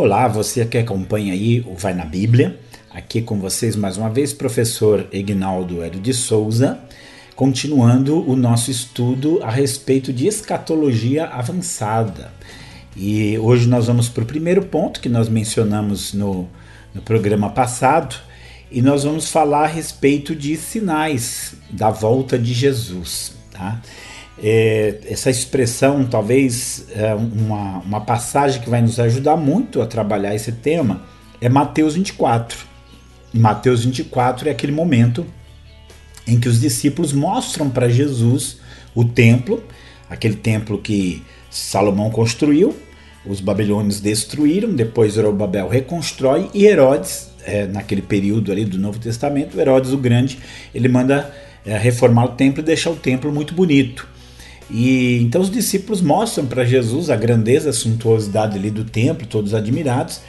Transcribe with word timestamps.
Olá, 0.00 0.28
você 0.28 0.64
que 0.64 0.78
acompanha 0.78 1.32
aí 1.32 1.58
o 1.66 1.74
Vai 1.74 1.92
na 1.92 2.04
Bíblia. 2.04 2.56
Aqui 2.88 3.20
com 3.20 3.40
vocês 3.40 3.74
mais 3.74 3.96
uma 3.96 4.08
vez, 4.08 4.32
professor 4.32 5.04
Ignaldo 5.10 5.82
Hélio 5.82 5.98
de 5.98 6.14
Souza, 6.14 6.78
continuando 7.34 8.24
o 8.30 8.36
nosso 8.36 8.70
estudo 8.70 9.40
a 9.42 9.50
respeito 9.50 10.12
de 10.12 10.28
escatologia 10.28 11.24
avançada. 11.26 12.32
E 12.96 13.36
hoje 13.38 13.66
nós 13.66 13.88
vamos 13.88 14.08
para 14.08 14.22
o 14.22 14.26
primeiro 14.26 14.66
ponto 14.66 15.00
que 15.00 15.08
nós 15.08 15.28
mencionamos 15.28 16.12
no, 16.12 16.48
no 16.94 17.02
programa 17.02 17.50
passado, 17.50 18.14
e 18.70 18.80
nós 18.80 19.02
vamos 19.02 19.28
falar 19.28 19.64
a 19.64 19.66
respeito 19.66 20.32
de 20.32 20.56
sinais 20.56 21.54
da 21.70 21.90
volta 21.90 22.38
de 22.38 22.54
Jesus. 22.54 23.32
Tá? 23.50 23.82
É, 24.42 25.00
essa 25.08 25.30
expressão, 25.30 26.04
talvez 26.04 26.86
é 26.94 27.14
uma, 27.14 27.78
uma 27.78 28.00
passagem 28.00 28.60
que 28.60 28.70
vai 28.70 28.80
nos 28.80 29.00
ajudar 29.00 29.36
muito 29.36 29.82
a 29.82 29.86
trabalhar 29.86 30.34
esse 30.34 30.52
tema, 30.52 31.02
é 31.40 31.48
Mateus 31.48 31.94
24. 31.94 32.66
Mateus 33.32 33.84
24 33.84 34.48
é 34.48 34.52
aquele 34.52 34.72
momento 34.72 35.26
em 36.26 36.38
que 36.38 36.48
os 36.48 36.60
discípulos 36.60 37.12
mostram 37.12 37.68
para 37.68 37.88
Jesus 37.88 38.58
o 38.94 39.04
templo, 39.04 39.62
aquele 40.08 40.36
templo 40.36 40.78
que 40.78 41.22
Salomão 41.50 42.10
construiu, 42.10 42.76
os 43.26 43.40
babilônios 43.40 44.00
destruíram, 44.00 44.70
depois 44.72 45.14
Zorobabel 45.14 45.68
reconstrói 45.68 46.48
e 46.54 46.64
Herodes, 46.66 47.30
é, 47.44 47.66
naquele 47.66 48.02
período 48.02 48.52
ali 48.52 48.64
do 48.64 48.78
Novo 48.78 48.98
Testamento, 48.98 49.58
Herodes 49.58 49.92
o 49.92 49.96
Grande, 49.96 50.38
ele 50.74 50.88
manda 50.88 51.34
é, 51.64 51.76
reformar 51.76 52.24
o 52.26 52.28
templo 52.30 52.62
e 52.62 52.64
deixar 52.64 52.90
o 52.90 52.96
templo 52.96 53.32
muito 53.32 53.54
bonito. 53.54 54.06
E 54.70 55.20
então 55.22 55.40
os 55.40 55.50
discípulos 55.50 56.00
mostram 56.00 56.46
para 56.46 56.64
Jesus 56.64 57.10
a 57.10 57.16
grandeza, 57.16 57.70
a 57.70 57.72
suntuosidade 57.72 58.58
ali 58.58 58.70
do 58.70 58.84
templo, 58.84 59.26
todos 59.26 59.54
admirados. 59.54 60.20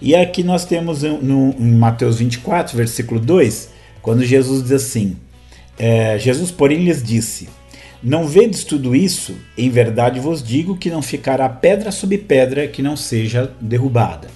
E 0.00 0.14
aqui 0.14 0.42
nós 0.42 0.64
temos 0.64 1.02
no, 1.02 1.54
em 1.58 1.72
Mateus 1.72 2.18
24, 2.18 2.76
versículo 2.76 3.20
2, 3.20 3.70
quando 4.00 4.24
Jesus 4.24 4.62
diz 4.62 4.72
assim: 4.72 5.16
é, 5.78 6.18
Jesus, 6.18 6.50
porém, 6.50 6.84
lhes 6.84 7.02
disse: 7.02 7.48
Não 8.02 8.26
vedes 8.26 8.64
tudo 8.64 8.94
isso? 8.94 9.34
Em 9.56 9.70
verdade 9.70 10.20
vos 10.20 10.42
digo 10.42 10.76
que 10.76 10.90
não 10.90 11.02
ficará 11.02 11.48
pedra 11.48 11.90
sobre 11.90 12.18
pedra 12.18 12.68
que 12.68 12.82
não 12.82 12.96
seja 12.96 13.52
derrubada. 13.60 14.28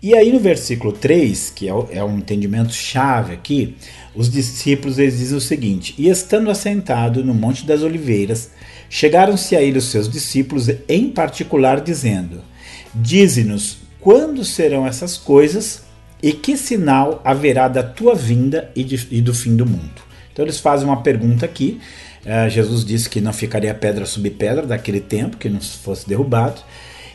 E 0.00 0.14
aí 0.14 0.30
no 0.30 0.38
versículo 0.38 0.92
3, 0.92 1.50
que 1.50 1.68
é, 1.68 1.72
é 1.90 2.04
um 2.04 2.18
entendimento 2.18 2.72
chave 2.72 3.34
aqui, 3.34 3.74
os 4.14 4.30
discípulos 4.30 4.98
eles 4.98 5.18
dizem 5.18 5.36
o 5.36 5.40
seguinte: 5.40 5.94
E 5.98 6.08
estando 6.08 6.50
assentado 6.50 7.24
no 7.24 7.34
Monte 7.34 7.66
das 7.66 7.82
Oliveiras, 7.82 8.50
chegaram-se 8.88 9.54
a 9.56 9.62
ele 9.62 9.78
os 9.78 9.86
seus 9.86 10.08
discípulos, 10.08 10.68
em 10.88 11.10
particular, 11.10 11.80
dizendo: 11.80 12.42
Dize-nos 12.94 13.78
quando 14.00 14.44
serão 14.44 14.86
essas 14.86 15.16
coisas 15.16 15.82
e 16.22 16.32
que 16.32 16.56
sinal 16.56 17.20
haverá 17.24 17.68
da 17.68 17.82
tua 17.82 18.14
vinda 18.14 18.70
e, 18.74 18.82
de, 18.82 19.08
e 19.10 19.20
do 19.20 19.34
fim 19.34 19.56
do 19.56 19.66
mundo. 19.66 20.02
Então 20.32 20.44
eles 20.44 20.58
fazem 20.58 20.86
uma 20.86 21.02
pergunta 21.02 21.44
aqui. 21.44 21.80
Uh, 22.24 22.48
Jesus 22.48 22.84
disse 22.84 23.08
que 23.08 23.20
não 23.20 23.32
ficaria 23.32 23.74
pedra 23.74 24.04
sobre 24.06 24.30
pedra 24.30 24.66
daquele 24.66 25.00
tempo, 25.00 25.36
que 25.36 25.48
não 25.48 25.60
fosse 25.60 26.08
derrubado. 26.08 26.60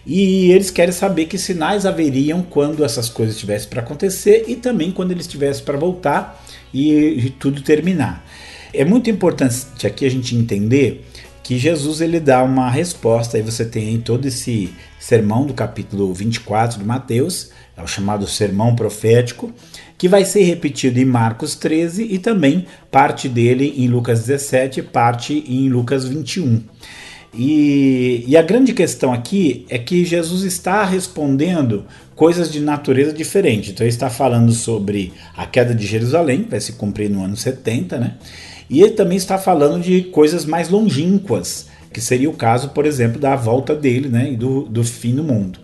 E 0.05 0.51
eles 0.51 0.69
querem 0.69 0.91
saber 0.91 1.25
que 1.25 1.37
sinais 1.37 1.85
haveriam 1.85 2.41
quando 2.41 2.83
essas 2.83 3.07
coisas 3.07 3.35
estivessem 3.35 3.69
para 3.69 3.81
acontecer 3.81 4.45
e 4.47 4.55
também 4.55 4.91
quando 4.91 5.11
eles 5.11 5.25
estivessem 5.25 5.63
para 5.63 5.77
voltar 5.77 6.43
e, 6.73 6.91
e 7.25 7.29
tudo 7.29 7.61
terminar. 7.61 8.25
É 8.73 8.83
muito 8.83 9.09
importante 9.09 9.87
aqui 9.87 10.05
a 10.05 10.09
gente 10.09 10.35
entender 10.35 11.05
que 11.43 11.59
Jesus 11.59 11.99
ele 11.99 12.19
dá 12.19 12.41
uma 12.41 12.69
resposta. 12.71 13.37
Aí 13.37 13.43
você 13.43 13.65
tem 13.65 13.99
todo 13.99 14.25
esse 14.25 14.73
sermão 14.97 15.45
do 15.45 15.53
capítulo 15.53 16.13
24 16.13 16.79
de 16.79 16.85
Mateus, 16.85 17.51
é 17.75 17.83
o 17.83 17.87
chamado 17.87 18.25
sermão 18.25 18.75
profético, 18.75 19.51
que 19.97 20.07
vai 20.07 20.23
ser 20.23 20.43
repetido 20.43 20.99
em 20.99 21.05
Marcos 21.05 21.55
13 21.55 22.07
e 22.09 22.17
também 22.17 22.65
parte 22.89 23.27
dele 23.27 23.73
em 23.77 23.87
Lucas 23.87 24.21
17, 24.21 24.81
parte 24.81 25.43
em 25.47 25.69
Lucas 25.69 26.05
21. 26.05 26.63
E, 27.35 28.23
e, 28.27 28.37
a 28.37 28.43
grande 28.43 28.73
questão 28.73 29.11
aqui 29.11 29.65
é 29.67 29.79
que 29.79 30.05
Jesus 30.05 30.43
está 30.43 30.85
respondendo 30.85 31.83
coisas 32.15 32.51
de 32.51 32.59
natureza 32.59 33.11
diferente. 33.11 33.71
Então, 33.71 33.83
ele 33.83 33.89
está 33.93 34.07
falando 34.07 34.51
sobre 34.51 35.11
a 35.35 35.47
queda 35.47 35.73
de 35.73 35.85
Jerusalém, 35.87 36.43
que 36.43 36.51
vai 36.51 36.61
se 36.61 36.73
cumprir 36.73 37.09
no 37.09 37.23
ano 37.23 37.35
70, 37.35 37.97
né? 37.97 38.17
E 38.73 38.81
ele 38.81 38.93
também 38.93 39.17
está 39.17 39.37
falando 39.37 39.79
de 39.79 40.01
coisas 40.05 40.45
mais 40.45 40.67
longínquas, 40.67 41.67
que 41.93 42.01
seria 42.01 42.27
o 42.27 42.33
caso, 42.33 42.69
por 42.69 42.87
exemplo, 42.87 43.21
da 43.21 43.35
volta 43.35 43.75
dele 43.75 44.09
né, 44.09 44.31
e 44.31 44.35
do, 44.35 44.63
do 44.63 44.83
fim 44.83 45.13
do 45.13 45.23
mundo. 45.23 45.59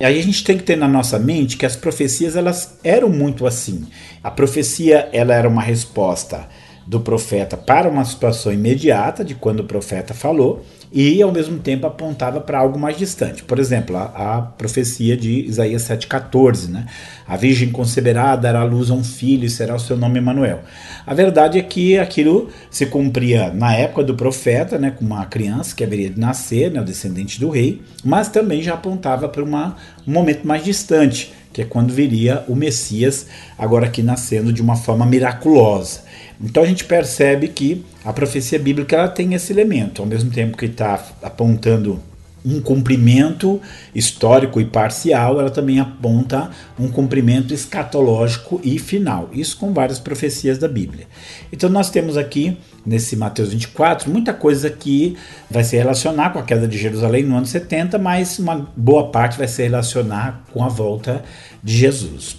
E 0.00 0.04
aí 0.06 0.18
a 0.18 0.22
gente 0.22 0.42
tem 0.42 0.56
que 0.56 0.62
ter 0.62 0.74
na 0.74 0.88
nossa 0.88 1.18
mente 1.18 1.58
que 1.58 1.66
as 1.66 1.76
profecias 1.76 2.36
elas 2.36 2.78
eram 2.82 3.10
muito 3.10 3.46
assim. 3.46 3.86
A 4.24 4.30
profecia 4.30 5.10
ela 5.12 5.34
era 5.34 5.46
uma 5.46 5.60
resposta 5.60 6.48
do 6.86 7.00
profeta 7.00 7.54
para 7.54 7.86
uma 7.86 8.06
situação 8.06 8.50
imediata 8.50 9.22
de 9.22 9.34
quando 9.34 9.60
o 9.60 9.64
profeta 9.64 10.14
falou 10.14 10.64
e 10.92 11.20
ao 11.22 11.32
mesmo 11.32 11.58
tempo 11.58 11.86
apontava 11.86 12.40
para 12.40 12.58
algo 12.58 12.78
mais 12.78 12.96
distante. 12.96 13.42
Por 13.42 13.58
exemplo, 13.58 13.96
a, 13.96 14.36
a 14.38 14.42
profecia 14.42 15.16
de 15.16 15.46
Isaías 15.46 15.82
7,14, 15.82 16.68
né? 16.68 16.86
A 17.26 17.36
virgem 17.36 17.70
conceberá, 17.70 18.34
dará 18.36 18.64
luz 18.64 18.90
a 18.90 18.94
um 18.94 19.04
filho 19.04 19.44
e 19.44 19.50
será 19.50 19.74
o 19.74 19.78
seu 19.78 19.96
nome 19.96 20.18
Emanuel. 20.18 20.60
A 21.06 21.12
verdade 21.12 21.58
é 21.58 21.62
que 21.62 21.98
aquilo 21.98 22.48
se 22.70 22.86
cumpria 22.86 23.52
na 23.52 23.74
época 23.74 24.02
do 24.02 24.14
profeta, 24.14 24.78
né, 24.78 24.90
com 24.90 25.04
uma 25.04 25.26
criança 25.26 25.74
que 25.74 25.84
haveria 25.84 26.10
de 26.10 26.18
nascer, 26.18 26.70
né, 26.70 26.80
o 26.80 26.84
descendente 26.84 27.38
do 27.38 27.50
rei, 27.50 27.82
mas 28.04 28.28
também 28.28 28.62
já 28.62 28.74
apontava 28.74 29.28
para 29.28 29.42
um 29.42 29.72
momento 30.06 30.46
mais 30.46 30.64
distante, 30.64 31.32
que 31.52 31.62
é 31.62 31.64
quando 31.64 31.92
viria 31.92 32.44
o 32.48 32.54
Messias, 32.54 33.26
agora 33.58 33.86
aqui 33.86 34.02
nascendo 34.02 34.52
de 34.52 34.62
uma 34.62 34.76
forma 34.76 35.04
miraculosa. 35.04 36.00
Então 36.40 36.62
a 36.62 36.66
gente 36.66 36.84
percebe 36.84 37.48
que 37.48 37.84
a 38.04 38.12
profecia 38.12 38.58
bíblica 38.58 38.96
ela 38.96 39.08
tem 39.08 39.34
esse 39.34 39.52
elemento, 39.52 40.02
ao 40.02 40.08
mesmo 40.08 40.30
tempo 40.30 40.56
que 40.56 40.66
está 40.66 41.04
apontando 41.22 42.00
um 42.44 42.60
cumprimento 42.60 43.60
histórico 43.94 44.60
e 44.60 44.64
parcial, 44.64 45.40
ela 45.40 45.50
também 45.50 45.80
aponta 45.80 46.50
um 46.78 46.88
cumprimento 46.88 47.52
escatológico 47.52 48.60
e 48.62 48.78
final. 48.78 49.28
Isso 49.32 49.56
com 49.56 49.72
várias 49.72 49.98
profecias 49.98 50.56
da 50.56 50.68
Bíblia. 50.68 51.06
Então 51.52 51.68
nós 51.68 51.90
temos 51.90 52.16
aqui 52.16 52.56
nesse 52.86 53.16
Mateus 53.16 53.50
24 53.50 54.10
muita 54.10 54.32
coisa 54.32 54.70
que 54.70 55.16
vai 55.50 55.64
se 55.64 55.76
relacionar 55.76 56.30
com 56.30 56.38
a 56.38 56.42
queda 56.42 56.66
de 56.66 56.78
Jerusalém 56.78 57.24
no 57.24 57.36
ano 57.36 57.46
70, 57.46 57.98
mas 57.98 58.38
uma 58.38 58.70
boa 58.76 59.10
parte 59.10 59.36
vai 59.36 59.48
se 59.48 59.62
relacionar 59.62 60.44
com 60.52 60.64
a 60.64 60.68
volta 60.68 61.22
de 61.62 61.76
Jesus. 61.76 62.36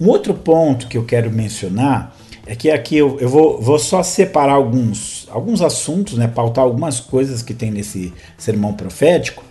Um 0.00 0.08
outro 0.08 0.34
ponto 0.34 0.88
que 0.88 0.96
eu 0.96 1.04
quero 1.04 1.30
mencionar 1.30 2.16
é 2.46 2.54
que 2.54 2.70
aqui 2.70 2.96
eu, 2.96 3.18
eu 3.20 3.28
vou, 3.28 3.60
vou, 3.60 3.78
só 3.78 4.02
separar 4.02 4.52
alguns, 4.52 5.26
alguns 5.30 5.62
assuntos, 5.62 6.18
né, 6.18 6.28
pautar 6.28 6.64
algumas 6.64 7.00
coisas 7.00 7.42
que 7.42 7.54
tem 7.54 7.70
nesse 7.70 8.12
sermão 8.36 8.74
profético. 8.74 9.42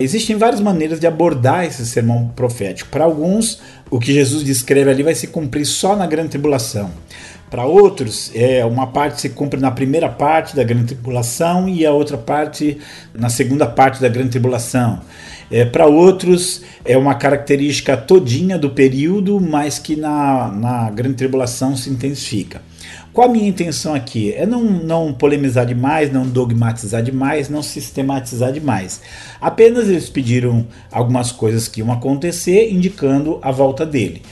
Existem 0.00 0.36
várias 0.36 0.60
maneiras 0.60 0.98
de 0.98 1.06
abordar 1.06 1.64
esse 1.64 1.84
sermão 1.84 2.28
profético. 2.34 2.88
Para 2.90 3.04
alguns, 3.04 3.60
o 3.90 3.98
que 3.98 4.12
Jesus 4.12 4.44
descreve 4.44 4.90
ali 4.90 5.02
vai 5.02 5.14
se 5.14 5.26
cumprir 5.26 5.66
só 5.66 5.96
na 5.96 6.06
grande 6.06 6.30
tribulação. 6.30 6.90
Para 7.50 7.64
outros, 7.64 8.30
é 8.34 8.64
uma 8.64 8.86
parte 8.86 9.22
se 9.22 9.30
cumpre 9.30 9.58
na 9.58 9.70
primeira 9.70 10.08
parte 10.08 10.54
da 10.54 10.62
grande 10.62 10.94
tribulação 10.94 11.68
e 11.68 11.86
a 11.86 11.92
outra 11.92 12.18
parte 12.18 12.78
na 13.14 13.30
segunda 13.30 13.66
parte 13.66 14.00
da 14.00 14.08
grande 14.08 14.30
tribulação. 14.30 15.00
É, 15.50 15.64
Para 15.64 15.86
outros, 15.86 16.62
é 16.84 16.96
uma 16.96 17.14
característica 17.14 17.96
todinha 17.96 18.58
do 18.58 18.70
período, 18.70 19.40
mas 19.40 19.78
que 19.78 19.96
na, 19.96 20.48
na 20.48 20.90
grande 20.90 21.16
tribulação 21.16 21.74
se 21.74 21.88
intensifica. 21.88 22.60
Qual 23.14 23.28
a 23.28 23.32
minha 23.32 23.48
intenção 23.48 23.94
aqui? 23.94 24.32
É 24.34 24.44
não, 24.44 24.62
não 24.62 25.12
polemizar 25.12 25.64
demais, 25.64 26.12
não 26.12 26.26
dogmatizar 26.26 27.02
demais, 27.02 27.48
não 27.48 27.62
sistematizar 27.62 28.52
demais. 28.52 29.00
Apenas 29.40 29.88
eles 29.88 30.08
pediram 30.10 30.66
algumas 30.92 31.32
coisas 31.32 31.66
que 31.66 31.80
iam 31.80 31.90
acontecer, 31.90 32.70
indicando 32.70 33.38
a 33.40 33.50
volta 33.50 33.86
dele. 33.86 34.22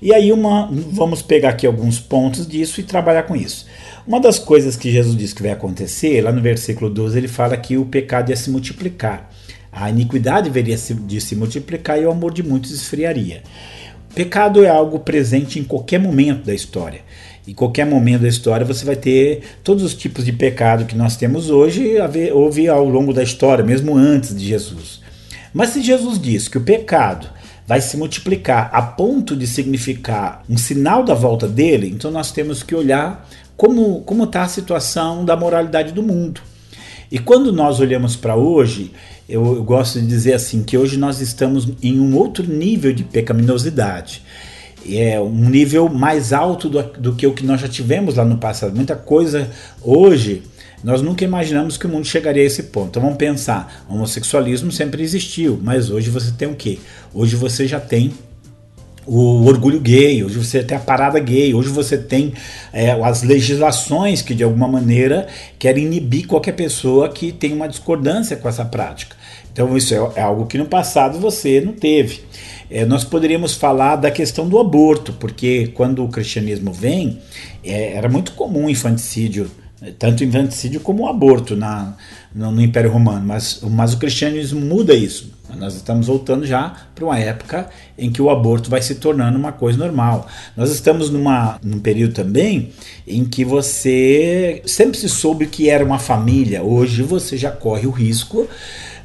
E 0.00 0.14
aí 0.14 0.32
uma, 0.32 0.68
vamos 0.70 1.22
pegar 1.22 1.50
aqui 1.50 1.66
alguns 1.66 1.98
pontos 1.98 2.46
disso 2.46 2.80
e 2.80 2.84
trabalhar 2.84 3.24
com 3.24 3.34
isso. 3.34 3.66
Uma 4.06 4.20
das 4.20 4.38
coisas 4.38 4.76
que 4.76 4.90
Jesus 4.90 5.16
disse 5.16 5.34
que 5.34 5.42
vai 5.42 5.50
acontecer, 5.50 6.22
lá 6.22 6.32
no 6.32 6.40
versículo 6.40 6.88
12, 6.88 7.18
ele 7.18 7.28
fala 7.28 7.56
que 7.56 7.76
o 7.76 7.84
pecado 7.84 8.30
ia 8.30 8.36
se 8.36 8.50
multiplicar. 8.50 9.30
A 9.72 9.90
iniquidade 9.90 10.48
veria 10.48 10.76
de 10.76 11.20
se 11.20 11.36
multiplicar 11.36 12.00
e 12.00 12.06
o 12.06 12.10
amor 12.10 12.32
de 12.32 12.42
muitos 12.42 12.70
esfriaria. 12.70 13.42
Pecado 14.14 14.64
é 14.64 14.68
algo 14.68 15.00
presente 15.00 15.58
em 15.58 15.64
qualquer 15.64 15.98
momento 15.98 16.46
da 16.46 16.54
história. 16.54 17.00
Em 17.46 17.52
qualquer 17.54 17.86
momento 17.86 18.22
da 18.22 18.28
história 18.28 18.64
você 18.64 18.84
vai 18.84 18.96
ter 18.96 19.42
todos 19.62 19.82
os 19.82 19.94
tipos 19.94 20.24
de 20.24 20.32
pecado 20.32 20.84
que 20.84 20.96
nós 20.96 21.16
temos 21.16 21.50
hoje, 21.50 21.94
houve 22.32 22.68
ao 22.68 22.88
longo 22.88 23.12
da 23.12 23.22
história, 23.22 23.64
mesmo 23.64 23.96
antes 23.96 24.36
de 24.36 24.46
Jesus. 24.46 25.00
Mas 25.52 25.70
se 25.70 25.82
Jesus 25.82 26.18
diz 26.20 26.46
que 26.46 26.58
o 26.58 26.62
pecado 26.62 27.28
vai 27.68 27.82
se 27.82 27.98
multiplicar 27.98 28.70
a 28.72 28.80
ponto 28.80 29.36
de 29.36 29.46
significar 29.46 30.42
um 30.48 30.56
sinal 30.56 31.04
da 31.04 31.12
volta 31.12 31.46
dele, 31.46 31.86
então 31.86 32.10
nós 32.10 32.32
temos 32.32 32.62
que 32.62 32.74
olhar 32.74 33.28
como 33.58 34.24
está 34.24 34.42
a 34.42 34.48
situação 34.48 35.22
da 35.22 35.36
moralidade 35.36 35.92
do 35.92 36.02
mundo. 36.02 36.40
E 37.12 37.18
quando 37.18 37.52
nós 37.52 37.78
olhamos 37.78 38.16
para 38.16 38.34
hoje, 38.36 38.92
eu, 39.28 39.56
eu, 39.56 39.62
gosto 39.62 40.00
de 40.00 40.06
dizer 40.06 40.32
assim 40.32 40.62
que 40.62 40.78
hoje 40.78 40.96
nós 40.96 41.20
estamos 41.20 41.68
em 41.82 42.00
um 42.00 42.16
outro 42.16 42.46
nível 42.50 42.92
de 42.94 43.04
pecaminosidade. 43.04 44.22
É 44.90 45.20
um 45.20 45.50
nível 45.50 45.90
mais 45.90 46.32
alto 46.32 46.70
do, 46.70 46.82
do 46.82 47.14
que 47.14 47.26
o 47.26 47.34
que 47.34 47.44
nós 47.44 47.60
já 47.60 47.68
tivemos 47.68 48.14
lá 48.14 48.24
no 48.24 48.38
passado. 48.38 48.74
Muita 48.74 48.96
coisa 48.96 49.50
hoje 49.82 50.42
nós 50.82 51.02
nunca 51.02 51.24
imaginamos 51.24 51.76
que 51.76 51.86
o 51.86 51.88
mundo 51.88 52.06
chegaria 52.06 52.42
a 52.42 52.46
esse 52.46 52.64
ponto. 52.64 52.88
Então 52.88 53.02
vamos 53.02 53.18
pensar: 53.18 53.84
homossexualismo 53.88 54.70
sempre 54.70 55.02
existiu, 55.02 55.58
mas 55.62 55.90
hoje 55.90 56.10
você 56.10 56.30
tem 56.32 56.48
o 56.48 56.54
quê? 56.54 56.78
Hoje 57.12 57.36
você 57.36 57.66
já 57.66 57.80
tem 57.80 58.12
o 59.08 59.46
orgulho 59.46 59.80
gay, 59.80 60.22
hoje 60.22 60.36
você 60.36 60.62
tem 60.62 60.76
a 60.76 60.80
parada 60.80 61.18
gay, 61.18 61.54
hoje 61.54 61.70
você 61.70 61.96
tem 61.96 62.34
é, 62.72 62.90
as 62.90 63.22
legislações 63.22 64.20
que 64.20 64.34
de 64.34 64.44
alguma 64.44 64.68
maneira 64.68 65.26
querem 65.58 65.86
inibir 65.86 66.26
qualquer 66.26 66.52
pessoa 66.52 67.08
que 67.08 67.32
tem 67.32 67.54
uma 67.54 67.66
discordância 67.66 68.36
com 68.36 68.46
essa 68.48 68.66
prática. 68.66 69.16
Então 69.50 69.74
isso 69.76 69.94
é, 69.94 70.12
é 70.16 70.20
algo 70.20 70.46
que 70.46 70.58
no 70.58 70.66
passado 70.66 71.18
você 71.18 71.58
não 71.60 71.72
teve. 71.72 72.20
É, 72.70 72.84
nós 72.84 73.02
poderíamos 73.02 73.54
falar 73.54 73.96
da 73.96 74.10
questão 74.10 74.46
do 74.46 74.58
aborto, 74.58 75.14
porque 75.14 75.68
quando 75.68 76.04
o 76.04 76.08
cristianismo 76.08 76.70
vem, 76.70 77.18
é, 77.64 77.94
era 77.94 78.10
muito 78.10 78.32
comum 78.32 78.68
infanticídio 78.68 79.50
tanto 79.98 80.20
o 80.20 80.24
infanticídio 80.24 80.80
como 80.80 81.04
o 81.04 81.08
aborto 81.08 81.54
na, 81.54 81.96
no, 82.34 82.50
no, 82.50 82.60
Império 82.60 82.90
Romano, 82.90 83.24
mas, 83.24 83.60
mas 83.62 83.94
o 83.94 83.98
cristianismo 83.98 84.60
muda 84.60 84.92
isso. 84.92 85.32
Nós 85.56 85.74
estamos 85.74 86.08
voltando 86.08 86.44
já 86.44 86.74
para 86.94 87.04
uma 87.04 87.18
época 87.18 87.68
em 87.96 88.10
que 88.10 88.20
o 88.20 88.28
aborto 88.28 88.68
vai 88.68 88.82
se 88.82 88.96
tornando 88.96 89.38
uma 89.38 89.50
coisa 89.50 89.78
normal. 89.78 90.28
Nós 90.56 90.70
estamos 90.70 91.10
numa, 91.10 91.58
num 91.62 91.78
período 91.78 92.12
também 92.12 92.70
em 93.06 93.24
que 93.24 93.44
você 93.44 94.62
sempre 94.66 94.98
se 94.98 95.08
soube 95.08 95.46
que 95.46 95.70
era 95.70 95.84
uma 95.84 95.98
família, 95.98 96.62
hoje 96.62 97.02
você 97.02 97.36
já 97.36 97.50
corre 97.50 97.86
o 97.86 97.90
risco 97.90 98.46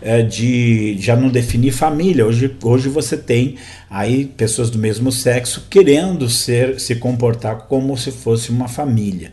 é, 0.01 0.21
de 0.21 0.97
já 0.99 1.15
não 1.15 1.29
definir 1.29 1.71
família. 1.71 2.25
Hoje, 2.25 2.53
hoje 2.61 2.89
você 2.89 3.15
tem 3.15 3.55
aí 3.89 4.25
pessoas 4.25 4.69
do 4.69 4.77
mesmo 4.77 5.11
sexo 5.11 5.67
querendo 5.69 6.29
ser 6.29 6.79
se 6.79 6.95
comportar 6.95 7.67
como 7.69 7.97
se 7.97 8.11
fosse 8.11 8.49
uma 8.49 8.67
família 8.67 9.31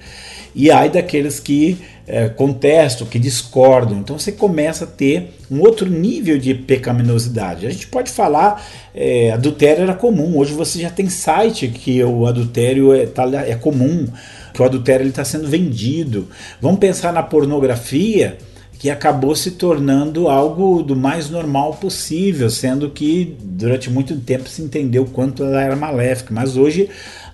e 0.54 0.70
ai 0.70 0.88
daqueles 0.88 1.38
que 1.38 1.78
é, 2.06 2.28
contestam, 2.28 3.06
que 3.06 3.18
discordam. 3.18 3.98
Então 3.98 4.18
você 4.18 4.32
começa 4.32 4.84
a 4.84 4.86
ter 4.86 5.34
um 5.50 5.60
outro 5.60 5.88
nível 5.88 6.38
de 6.38 6.54
pecaminosidade. 6.54 7.66
A 7.66 7.70
gente 7.70 7.86
pode 7.86 8.10
falar, 8.10 8.64
é, 8.94 9.30
adultério 9.30 9.84
era 9.84 9.94
comum, 9.94 10.36
hoje 10.36 10.52
você 10.52 10.80
já 10.80 10.90
tem 10.90 11.08
site 11.08 11.68
que 11.68 12.02
o 12.02 12.26
adultério 12.26 12.92
é, 12.92 13.06
tá, 13.06 13.24
é 13.46 13.54
comum, 13.54 14.08
que 14.52 14.60
o 14.60 14.64
adultério 14.64 15.06
está 15.06 15.24
sendo 15.24 15.48
vendido. 15.48 16.28
Vamos 16.60 16.80
pensar 16.80 17.12
na 17.12 17.22
pornografia 17.22 18.38
que 18.80 18.88
acabou 18.88 19.36
se 19.36 19.50
tornando 19.50 20.26
algo 20.26 20.82
do 20.82 20.96
mais 20.96 21.28
normal 21.28 21.74
possível, 21.74 22.48
sendo 22.48 22.88
que 22.88 23.36
durante 23.42 23.90
muito 23.90 24.16
tempo 24.16 24.48
se 24.48 24.62
entendeu 24.62 25.04
quanto 25.04 25.44
ela 25.44 25.62
era 25.62 25.76
maléfica, 25.76 26.32
mas 26.32 26.56
hoje 26.56 26.88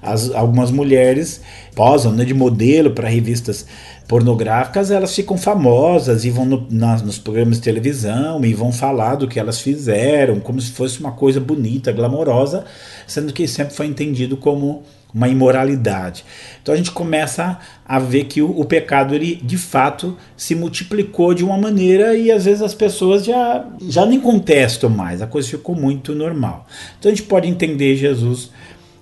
as, 0.06 0.30
algumas 0.30 0.70
mulheres 0.70 1.40
posam 1.74 2.12
né, 2.12 2.24
de 2.24 2.32
modelo 2.32 2.92
para 2.92 3.08
revistas 3.08 3.66
pornográficas, 4.08 4.90
elas 4.90 5.14
ficam 5.14 5.36
famosas 5.36 6.24
e 6.24 6.30
vão 6.30 6.44
no, 6.44 6.66
nos 6.70 7.18
programas 7.18 7.56
de 7.56 7.64
televisão 7.64 8.44
e 8.44 8.54
vão 8.54 8.72
falar 8.72 9.16
do 9.16 9.26
que 9.26 9.38
elas 9.38 9.60
fizeram, 9.60 10.38
como 10.38 10.60
se 10.60 10.70
fosse 10.70 11.00
uma 11.00 11.12
coisa 11.12 11.40
bonita, 11.40 11.90
glamourosa, 11.92 12.64
sendo 13.06 13.32
que 13.32 13.48
sempre 13.48 13.74
foi 13.74 13.86
entendido 13.86 14.36
como 14.36 14.84
uma 15.12 15.28
imoralidade. 15.28 16.24
Então 16.62 16.74
a 16.74 16.76
gente 16.76 16.90
começa 16.90 17.58
a 17.86 17.98
ver 17.98 18.24
que 18.24 18.42
o, 18.42 18.60
o, 18.60 18.64
pecado 18.64 19.14
ele 19.14 19.36
de 19.36 19.56
fato 19.56 20.16
se 20.36 20.54
multiplicou 20.54 21.32
de 21.32 21.42
uma 21.42 21.56
maneira 21.56 22.14
e 22.14 22.30
às 22.30 22.44
vezes 22.44 22.60
as 22.60 22.74
pessoas 22.74 23.24
já, 23.24 23.66
já 23.88 24.04
nem 24.04 24.20
contestam 24.20 24.90
mais, 24.90 25.22
a 25.22 25.26
coisa 25.26 25.48
ficou 25.48 25.74
muito 25.74 26.14
normal. 26.14 26.66
Então 26.98 27.10
a 27.10 27.14
gente 27.14 27.26
pode 27.26 27.48
entender 27.48 27.96
Jesus 27.96 28.50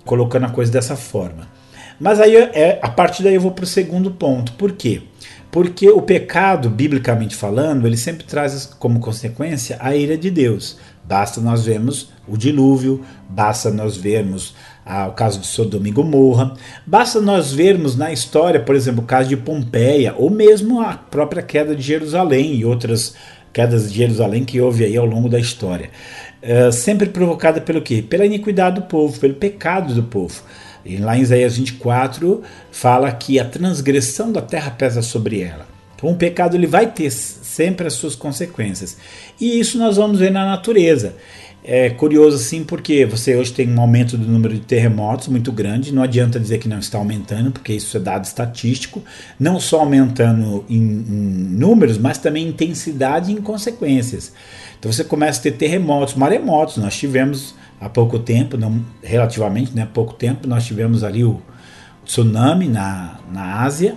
colocando 0.05 0.45
a 0.45 0.49
coisa 0.49 0.71
dessa 0.71 0.95
forma. 0.95 1.47
Mas 1.99 2.19
aí 2.19 2.35
é, 2.35 2.79
a 2.81 2.89
partir 2.89 3.23
daí 3.23 3.35
eu 3.35 3.41
vou 3.41 3.51
para 3.51 3.63
o 3.63 3.67
segundo 3.67 4.11
ponto. 4.11 4.53
Por 4.53 4.73
quê? 4.73 5.01
Porque 5.51 5.89
o 5.89 6.01
pecado, 6.01 6.69
biblicamente 6.69 7.35
falando, 7.35 7.87
ele 7.87 7.95
sempre 7.95 8.25
traz 8.25 8.65
como 8.77 8.99
consequência 8.99 9.77
a 9.79 9.95
ira 9.95 10.17
de 10.17 10.29
Deus. 10.29 10.77
Basta 11.03 11.39
nós 11.39 11.65
vermos 11.65 12.09
o 12.27 12.35
dilúvio, 12.35 13.05
basta 13.29 13.71
nós 13.71 13.95
vermos 13.95 14.55
ah, 14.85 15.07
o 15.07 15.13
caso 15.13 15.39
de 15.39 15.47
Sodoma 15.47 15.87
e 15.87 15.91
Gomorra, 15.91 16.53
basta 16.85 17.21
nós 17.21 17.53
vermos 17.53 17.95
na 17.95 18.11
história, 18.11 18.59
por 18.59 18.75
exemplo, 18.75 19.03
o 19.03 19.05
caso 19.05 19.29
de 19.29 19.37
Pompeia, 19.37 20.13
ou 20.17 20.29
mesmo 20.29 20.81
a 20.81 20.93
própria 20.93 21.41
queda 21.41 21.75
de 21.75 21.81
Jerusalém 21.81 22.55
e 22.55 22.65
outras 22.65 23.15
quedas 23.53 23.91
de 23.91 23.97
Jerusalém 23.97 24.43
que 24.43 24.59
houve 24.59 24.83
aí 24.83 24.97
ao 24.97 25.05
longo 25.05 25.29
da 25.29 25.39
história. 25.39 25.89
Uh, 26.45 26.71
sempre 26.71 27.09
provocada 27.09 27.59
pelo 27.59 27.81
quê? 27.81 28.03
Pela 28.07 28.23
iniquidade 28.23 28.75
do 28.75 28.83
povo, 28.83 29.19
pelo 29.19 29.33
pecado 29.33 29.95
do 29.95 30.03
povo. 30.03 30.43
E 30.85 30.97
lá 30.97 31.17
em 31.17 31.21
Isaías 31.21 31.57
24 31.57 32.43
fala 32.71 33.11
que 33.11 33.39
a 33.39 33.45
transgressão 33.45 34.31
da 34.31 34.41
terra 34.41 34.69
pesa 34.69 35.01
sobre 35.01 35.41
ela. 35.41 35.65
Então 35.95 36.11
o 36.11 36.15
pecado 36.15 36.55
ele 36.55 36.67
vai 36.67 36.91
ter 36.91 37.09
sempre 37.09 37.87
as 37.87 37.93
suas 37.93 38.15
consequências. 38.15 38.97
E 39.41 39.59
isso 39.59 39.79
nós 39.79 39.97
vamos 39.97 40.19
ver 40.19 40.29
na 40.29 40.45
natureza. 40.45 41.15
É 41.67 41.89
curioso 41.89 42.35
assim 42.35 42.63
porque 42.63 43.07
você 43.07 43.35
hoje 43.35 43.51
tem 43.51 43.67
um 43.67 43.81
aumento 43.81 44.15
do 44.15 44.27
número 44.27 44.53
de 44.53 44.59
terremotos 44.59 45.27
muito 45.29 45.51
grande, 45.51 45.91
não 45.91 46.03
adianta 46.03 46.39
dizer 46.39 46.59
que 46.59 46.69
não 46.69 46.77
está 46.77 46.99
aumentando, 46.99 47.49
porque 47.49 47.73
isso 47.73 47.97
é 47.97 47.99
dado 47.99 48.23
estatístico, 48.23 49.03
não 49.39 49.59
só 49.59 49.79
aumentando 49.79 50.63
em, 50.69 50.75
em 50.75 51.57
números, 51.57 51.97
mas 51.97 52.19
também 52.19 52.45
em 52.45 52.49
intensidade 52.49 53.31
e 53.31 53.33
em 53.33 53.41
consequências. 53.41 54.31
Então 54.85 54.93
você 54.93 55.03
começa 55.03 55.39
a 55.39 55.41
ter 55.41 55.53
terremotos, 55.53 56.13
maremotos, 56.13 56.77
nós 56.77 56.95
tivemos 56.95 57.55
há 57.81 57.89
pouco 57.89 58.19
tempo, 58.19 58.55
não, 58.55 58.85
relativamente 59.01 59.75
né, 59.75 59.81
há 59.81 59.87
pouco 59.87 60.13
tempo, 60.13 60.47
nós 60.47 60.63
tivemos 60.63 61.03
ali 61.03 61.23
o 61.23 61.41
tsunami 62.05 62.67
na, 62.67 63.17
na 63.31 63.63
Ásia, 63.63 63.95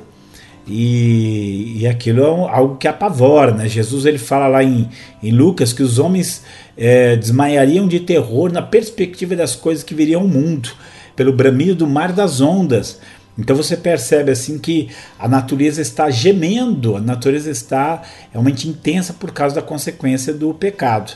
e, 0.67 1.77
e 1.77 1.87
aquilo 1.87 2.23
é 2.23 2.27
algo 2.27 2.77
que 2.77 2.89
apavora, 2.89 3.53
né? 3.53 3.69
Jesus 3.69 4.07
ele 4.07 4.17
fala 4.17 4.49
lá 4.49 4.65
em, 4.65 4.89
em 5.23 5.31
Lucas 5.31 5.75
que 5.75 5.83
os 5.83 5.99
homens 5.99 6.43
é, 6.75 7.17
desmaiariam 7.17 7.87
de 7.87 8.01
terror 8.01 8.51
na 8.51 8.63
perspectiva 8.63 9.37
das 9.37 9.55
coisas 9.55 9.85
que 9.85 9.95
viriam 9.95 10.23
ao 10.23 10.27
mundo, 10.27 10.71
pelo 11.15 11.35
bramido 11.35 11.75
do 11.75 11.87
mar 11.87 12.13
das 12.13 12.41
ondas. 12.41 12.99
Então 13.39 13.55
você 13.55 13.77
percebe 13.77 14.33
assim 14.33 14.59
que 14.59 14.89
a 15.17 15.29
natureza 15.29 15.81
está 15.81 16.11
gemendo, 16.11 16.97
a 16.97 17.01
natureza 17.01 17.49
está 17.51 18.03
realmente 18.33 18.69
intensa 18.69 19.13
por 19.13 19.33
causa 19.33 19.55
da 19.55 19.63
consequência 19.63 20.35
do 20.35 20.53
pecado. 20.53 21.13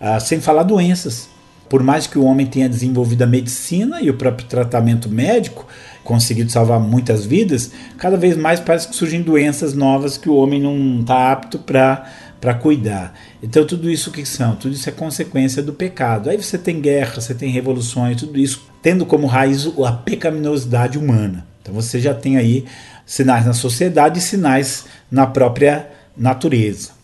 Ah, 0.00 0.18
sem 0.18 0.40
falar 0.40 0.62
doenças. 0.62 1.28
Por 1.68 1.82
mais 1.82 2.06
que 2.06 2.18
o 2.18 2.24
homem 2.24 2.46
tenha 2.46 2.68
desenvolvido 2.68 3.22
a 3.22 3.26
medicina 3.26 4.00
e 4.00 4.08
o 4.08 4.14
próprio 4.14 4.48
tratamento 4.48 5.10
médico, 5.10 5.66
conseguido 6.02 6.50
salvar 6.50 6.80
muitas 6.80 7.26
vidas, 7.26 7.70
cada 7.98 8.16
vez 8.16 8.34
mais 8.34 8.58
parece 8.58 8.88
que 8.88 8.96
surgem 8.96 9.20
doenças 9.20 9.74
novas 9.74 10.16
que 10.16 10.30
o 10.30 10.36
homem 10.36 10.62
não 10.62 11.00
está 11.00 11.30
apto 11.30 11.58
para 11.58 12.54
cuidar. 12.62 13.12
Então, 13.42 13.66
tudo 13.66 13.90
isso 13.90 14.10
que 14.10 14.24
são? 14.24 14.56
Tudo 14.56 14.72
isso 14.72 14.88
é 14.88 14.92
consequência 14.92 15.62
do 15.62 15.74
pecado. 15.74 16.30
Aí 16.30 16.42
você 16.42 16.56
tem 16.56 16.80
guerra, 16.80 17.20
você 17.20 17.34
tem 17.34 17.50
revoluções, 17.50 18.16
tudo 18.16 18.38
isso 18.38 18.66
tendo 18.80 19.04
como 19.04 19.26
raiz 19.26 19.70
a 19.84 19.92
pecaminosidade 19.92 20.96
humana. 20.96 21.46
Então, 21.60 21.74
você 21.74 22.00
já 22.00 22.14
tem 22.14 22.36
aí 22.36 22.64
sinais 23.04 23.46
na 23.46 23.54
sociedade 23.54 24.18
e 24.18 24.22
sinais 24.22 24.84
na 25.10 25.26
própria 25.26 25.88
natureza. 26.16 26.98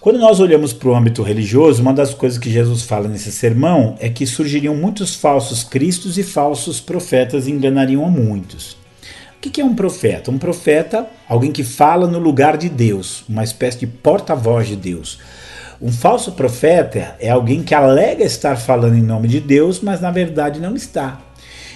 Quando 0.00 0.20
nós 0.20 0.38
olhamos 0.38 0.72
para 0.72 0.88
o 0.88 0.94
âmbito 0.94 1.22
religioso, 1.22 1.82
uma 1.82 1.92
das 1.92 2.14
coisas 2.14 2.38
que 2.38 2.48
Jesus 2.48 2.82
fala 2.82 3.08
nesse 3.08 3.32
sermão 3.32 3.96
é 3.98 4.08
que 4.08 4.24
surgiriam 4.26 4.74
muitos 4.76 5.16
falsos 5.16 5.64
cristos 5.64 6.16
e 6.16 6.22
falsos 6.22 6.80
profetas 6.80 7.46
e 7.46 7.50
enganariam 7.50 8.06
a 8.06 8.08
muitos. 8.08 8.76
O 9.36 9.40
que 9.40 9.60
é 9.60 9.64
um 9.64 9.74
profeta? 9.74 10.30
Um 10.30 10.38
profeta, 10.38 11.06
alguém 11.28 11.50
que 11.50 11.64
fala 11.64 12.06
no 12.06 12.18
lugar 12.18 12.56
de 12.56 12.68
Deus, 12.68 13.24
uma 13.28 13.42
espécie 13.42 13.80
de 13.80 13.86
porta-voz 13.88 14.68
de 14.68 14.76
Deus. 14.76 15.18
Um 15.80 15.92
falso 15.92 16.32
profeta 16.32 17.16
é 17.20 17.30
alguém 17.30 17.62
que 17.62 17.74
alega 17.74 18.24
estar 18.24 18.56
falando 18.56 18.96
em 18.96 19.02
nome 19.02 19.26
de 19.26 19.40
Deus, 19.40 19.80
mas 19.80 20.00
na 20.00 20.10
verdade 20.10 20.60
não 20.60 20.74
está. 20.74 21.20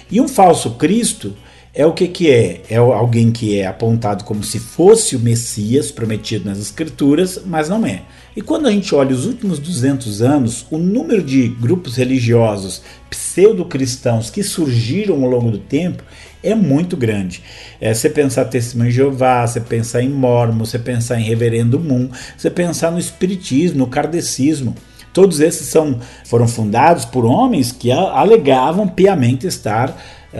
E 0.09 0.19
um 0.19 0.27
falso 0.27 0.71
Cristo 0.71 1.35
é 1.75 1.87
o 1.87 1.93
que, 1.93 2.07
que 2.07 2.29
é? 2.29 2.61
É 2.69 2.77
alguém 2.77 3.31
que 3.31 3.57
é 3.57 3.65
apontado 3.65 4.23
como 4.25 4.43
se 4.43 4.59
fosse 4.59 5.15
o 5.15 5.19
Messias 5.19 5.89
prometido 5.89 6.45
nas 6.45 6.59
Escrituras, 6.59 7.41
mas 7.43 7.67
não 7.67 7.83
é. 7.83 8.03
E 8.35 8.43
quando 8.43 8.67
a 8.67 8.71
gente 8.71 8.93
olha 8.93 9.13
os 9.13 9.25
últimos 9.25 9.57
200 9.57 10.21
anos, 10.21 10.67
o 10.69 10.77
número 10.77 11.23
de 11.23 11.47
grupos 11.47 11.95
religiosos 11.95 12.83
pseudo-cristãos 13.09 14.29
que 14.29 14.43
surgiram 14.43 15.23
ao 15.23 15.29
longo 15.29 15.49
do 15.49 15.57
tempo 15.57 16.03
é 16.43 16.53
muito 16.53 16.95
grande. 16.95 17.41
É, 17.81 17.91
você 17.91 18.07
pensar 18.07 18.45
Testemunho 18.45 18.91
de 18.91 18.95
Jeová, 18.97 19.47
você 19.47 19.59
pensar 19.59 20.03
em 20.03 20.09
Mormon, 20.09 20.65
você 20.65 20.77
pensar 20.77 21.19
em 21.19 21.23
Reverendo 21.23 21.79
Moon, 21.79 22.09
você 22.37 22.51
pensar 22.51 22.91
no 22.91 22.99
Espiritismo, 22.99 23.79
no 23.79 23.87
Kardecismo. 23.87 24.75
Todos 25.11 25.39
esses 25.39 25.67
são, 25.67 25.99
foram 26.25 26.47
fundados 26.47 27.05
por 27.05 27.25
homens 27.25 27.71
que 27.71 27.91
alegavam 27.91 28.87
piamente 28.87 29.47
estar 29.47 29.95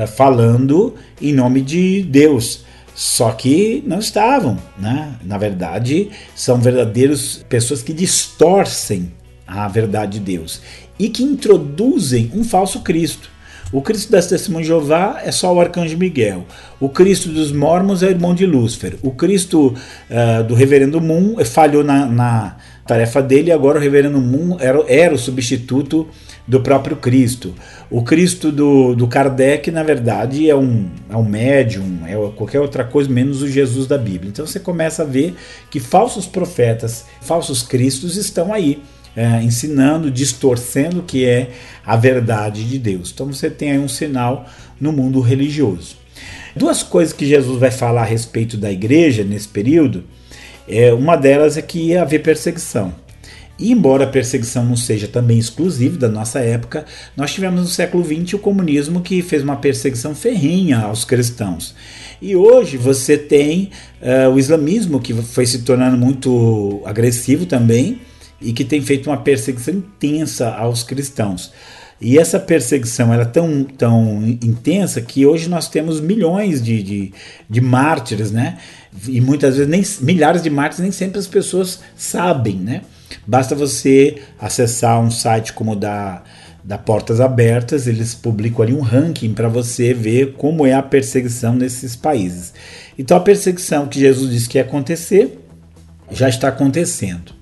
falando 0.07 0.95
em 1.21 1.33
nome 1.33 1.61
de 1.61 2.03
Deus. 2.03 2.63
Só 2.95 3.31
que 3.31 3.83
não 3.87 3.99
estavam, 3.99 4.57
né? 4.77 5.15
Na 5.23 5.37
verdade, 5.37 6.09
são 6.35 6.59
verdadeiros 6.59 7.43
pessoas 7.49 7.81
que 7.81 7.91
distorcem 7.91 9.11
a 9.47 9.67
verdade 9.67 10.19
de 10.19 10.25
Deus 10.25 10.61
e 10.99 11.09
que 11.09 11.23
introduzem 11.23 12.31
um 12.35 12.43
falso 12.43 12.81
Cristo. 12.81 13.33
O 13.71 13.81
Cristo 13.81 14.11
das 14.11 14.27
Testemunhas 14.27 14.67
de 14.67 14.67
Jeová 14.67 15.21
é 15.23 15.31
só 15.31 15.51
o 15.51 15.59
arcanjo 15.59 15.97
Miguel. 15.97 16.45
O 16.79 16.87
Cristo 16.87 17.29
dos 17.29 17.51
Mormons 17.51 18.03
é 18.03 18.05
o 18.05 18.09
irmão 18.11 18.35
de 18.35 18.45
Lúcifer. 18.45 18.97
O 19.01 19.09
Cristo 19.09 19.73
uh, 19.73 20.43
do 20.43 20.53
Reverendo 20.53 21.01
Moon 21.01 21.43
falhou 21.43 21.83
na, 21.83 22.05
na, 22.05 22.57
tarefa 22.85 23.21
dele 23.21 23.51
agora 23.51 23.77
o 23.77 23.81
Reverendo 23.81 24.19
Moon 24.19 24.57
era, 24.59 24.83
era 24.87 25.13
o 25.13 25.17
substituto 25.17 26.07
do 26.47 26.61
próprio 26.61 26.97
Cristo. 26.97 27.53
O 27.89 28.03
Cristo 28.03 28.51
do, 28.51 28.93
do 28.95 29.07
Kardec, 29.07 29.71
na 29.71 29.83
verdade, 29.83 30.49
é 30.49 30.55
um, 30.55 30.89
é 31.09 31.15
um 31.15 31.23
médium, 31.23 31.99
é 32.05 32.15
qualquer 32.35 32.59
outra 32.59 32.83
coisa 32.83 33.09
menos 33.09 33.41
o 33.41 33.47
Jesus 33.47 33.87
da 33.87 33.97
Bíblia. 33.97 34.29
Então 34.29 34.45
você 34.45 34.59
começa 34.59 35.03
a 35.03 35.05
ver 35.05 35.35
que 35.69 35.79
falsos 35.79 36.25
profetas, 36.25 37.05
falsos 37.21 37.61
cristos 37.63 38.17
estão 38.17 38.53
aí 38.53 38.81
é, 39.15 39.41
ensinando, 39.41 40.11
distorcendo 40.11 40.99
o 40.99 41.03
que 41.03 41.25
é 41.25 41.51
a 41.85 41.95
verdade 41.95 42.67
de 42.67 42.77
Deus. 42.77 43.11
Então 43.13 43.27
você 43.27 43.49
tem 43.49 43.71
aí 43.71 43.79
um 43.79 43.87
sinal 43.87 44.45
no 44.79 44.91
mundo 44.91 45.21
religioso. 45.21 45.97
Duas 46.55 46.83
coisas 46.83 47.13
que 47.13 47.25
Jesus 47.25 47.59
vai 47.59 47.71
falar 47.71 48.01
a 48.01 48.05
respeito 48.05 48.57
da 48.57 48.71
igreja 48.71 49.23
nesse 49.23 49.47
período, 49.47 50.03
é, 50.67 50.93
uma 50.93 51.15
delas 51.15 51.57
é 51.57 51.61
que 51.61 51.79
ia 51.79 52.01
haver 52.01 52.21
perseguição. 52.21 52.93
E 53.59 53.71
embora 53.71 54.05
a 54.05 54.07
perseguição 54.07 54.65
não 54.65 54.75
seja 54.75 55.07
também 55.07 55.37
exclusiva 55.37 55.97
da 55.97 56.09
nossa 56.09 56.39
época, 56.39 56.85
nós 57.15 57.31
tivemos 57.31 57.61
no 57.61 57.67
século 57.67 58.03
XX 58.03 58.33
o 58.33 58.39
comunismo 58.39 59.01
que 59.01 59.21
fez 59.21 59.43
uma 59.43 59.57
perseguição 59.57 60.15
ferrinha 60.15 60.79
aos 60.79 61.05
cristãos. 61.05 61.75
E 62.21 62.35
hoje 62.35 62.77
você 62.77 63.17
tem 63.17 63.69
uh, 64.01 64.29
o 64.31 64.39
islamismo 64.39 64.99
que 64.99 65.13
foi 65.13 65.45
se 65.45 65.59
tornando 65.59 65.97
muito 65.97 66.81
agressivo 66.83 67.45
também, 67.45 67.99
e 68.43 68.51
que 68.51 68.65
tem 68.65 68.81
feito 68.81 69.09
uma 69.09 69.17
perseguição 69.17 69.75
intensa 69.75 70.49
aos 70.49 70.83
cristãos. 70.83 71.51
E 72.01 72.19
essa 72.19 72.37
perseguição 72.37 73.13
era 73.13 73.23
é 73.23 73.25
tão, 73.25 73.63
tão 73.63 74.21
intensa 74.41 74.99
que 74.99 75.25
hoje 75.25 75.47
nós 75.47 75.69
temos 75.69 76.01
milhões 76.01 76.61
de, 76.61 76.83
de, 76.83 77.13
de 77.49 77.61
mártires, 77.61 78.29
né? 78.29 78.57
E 79.07 79.19
muitas 79.19 79.57
vezes 79.57 79.69
nem 79.69 79.83
milhares 80.05 80.41
de 80.41 80.49
mártires 80.49 80.81
nem 80.81 80.91
sempre 80.91 81.19
as 81.19 81.27
pessoas 81.27 81.79
sabem, 81.95 82.55
né? 82.55 82.81
Basta 83.25 83.55
você 83.55 84.21
acessar 84.39 84.99
um 84.99 85.11
site 85.11 85.53
como 85.53 85.73
o 85.73 85.75
da, 85.75 86.23
da 86.63 86.77
Portas 86.77 87.19
Abertas, 87.19 87.87
eles 87.87 88.15
publicam 88.15 88.63
ali 88.63 88.73
um 88.73 88.81
ranking 88.81 89.33
para 89.33 89.49
você 89.49 89.93
ver 89.93 90.33
como 90.33 90.65
é 90.65 90.73
a 90.73 90.81
perseguição 90.81 91.55
nesses 91.55 91.95
países. 91.95 92.53
Então 92.97 93.17
a 93.17 93.21
perseguição 93.21 93.87
que 93.87 93.99
Jesus 93.99 94.31
disse 94.31 94.47
que 94.47 94.57
ia 94.57 94.63
acontecer 94.63 95.39
já 96.11 96.29
está 96.29 96.47
acontecendo. 96.47 97.33